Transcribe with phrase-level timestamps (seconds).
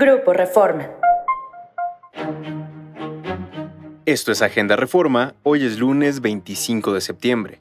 [0.00, 0.88] Grupo Reforma.
[4.06, 7.58] Esto es Agenda Reforma, hoy es lunes 25 de septiembre.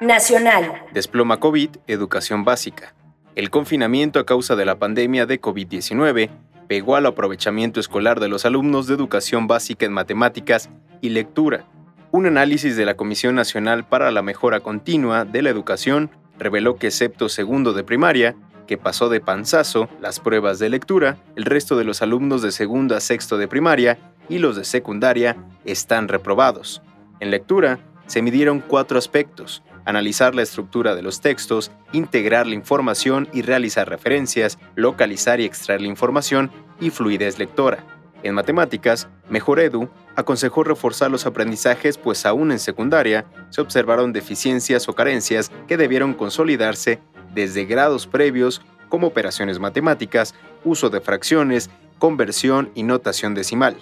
[0.00, 0.84] Nacional.
[0.92, 2.94] Desploma COVID, educación básica.
[3.34, 6.30] El confinamiento a causa de la pandemia de COVID-19
[6.68, 10.70] pegó al aprovechamiento escolar de los alumnos de educación básica en matemáticas
[11.00, 11.64] y lectura.
[12.12, 16.86] Un análisis de la Comisión Nacional para la Mejora Continua de la Educación reveló que
[16.86, 18.36] excepto segundo de primaria,
[18.70, 22.94] que pasó de panzazo las pruebas de lectura, el resto de los alumnos de segundo
[22.94, 26.80] a sexto de primaria y los de secundaria están reprobados.
[27.18, 33.28] En lectura, se midieron cuatro aspectos, analizar la estructura de los textos, integrar la información
[33.32, 37.84] y realizar referencias, localizar y extraer la información y fluidez lectora.
[38.22, 44.88] En matemáticas, Mejor Edu aconsejó reforzar los aprendizajes pues aún en secundaria se observaron deficiencias
[44.88, 47.00] o carencias que debieron consolidarse
[47.34, 50.34] desde grados previos como operaciones matemáticas,
[50.64, 53.76] uso de fracciones, conversión y notación decimal.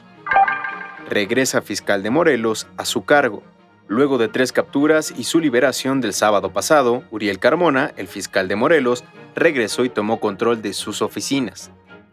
[1.09, 3.43] Regresa fiscal de Morelos a su cargo.
[3.87, 8.57] Luego de tres capturas y su liberación del sábado pasado, Uriel Carmona, el fiscal de
[8.57, 9.03] Morelos,
[9.35, 11.71] regresó y tomó control de sus oficinas.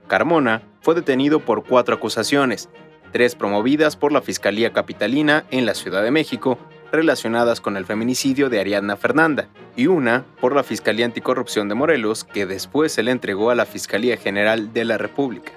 [0.07, 2.69] Carmona fue detenido por cuatro acusaciones,
[3.11, 6.57] tres promovidas por la Fiscalía Capitalina en la Ciudad de México,
[6.91, 12.23] relacionadas con el feminicidio de Ariadna Fernanda, y una por la Fiscalía Anticorrupción de Morelos,
[12.23, 15.51] que después se le entregó a la Fiscalía General de la República.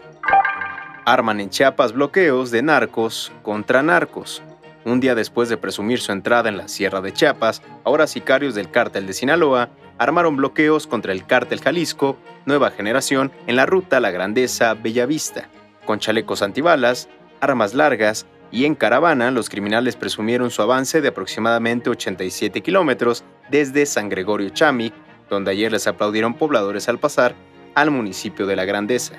[1.05, 4.43] Arman en Chiapas bloqueos de narcos contra narcos.
[4.85, 8.71] Un día después de presumir su entrada en la Sierra de Chiapas, ahora sicarios del
[8.71, 12.17] cártel de Sinaloa armaron bloqueos contra el cártel Jalisco,
[12.47, 15.49] Nueva Generación, en la ruta La Grandeza Bellavista.
[15.85, 17.09] Con chalecos antibalas,
[17.41, 23.85] armas largas y en caravana, los criminales presumieron su avance de aproximadamente 87 kilómetros desde
[23.87, 24.95] San Gregorio Chamic,
[25.29, 27.35] donde ayer les aplaudieron pobladores al pasar,
[27.75, 29.15] al municipio de La Grandeza.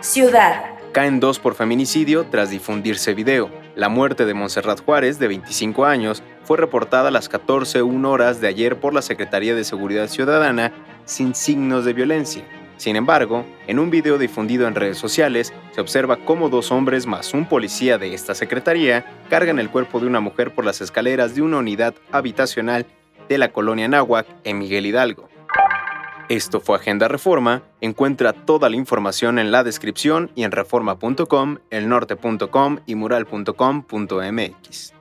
[0.00, 0.64] Ciudad.
[0.92, 3.50] Caen dos por feminicidio tras difundirse video.
[3.76, 8.48] La muerte de Montserrat Juárez, de 25 años, fue reportada a las 14.01 horas de
[8.48, 10.72] ayer por la Secretaría de Seguridad Ciudadana
[11.04, 12.44] sin signos de violencia.
[12.80, 17.34] Sin embargo, en un video difundido en redes sociales, se observa cómo dos hombres más
[17.34, 21.42] un policía de esta secretaría cargan el cuerpo de una mujer por las escaleras de
[21.42, 22.86] una unidad habitacional
[23.28, 25.28] de la colonia Náhuac en Miguel Hidalgo.
[26.30, 27.64] Esto fue Agenda Reforma.
[27.82, 34.99] Encuentra toda la información en la descripción y en reforma.com, elnorte.com y mural.com.mx.